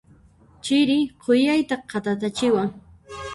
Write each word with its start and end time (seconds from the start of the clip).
Chiri 0.63 0.97
khuyayta 1.21 1.75
khatatachiwan. 1.89 2.69